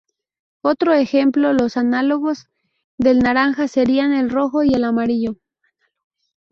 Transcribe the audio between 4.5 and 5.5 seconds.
y el amarillo.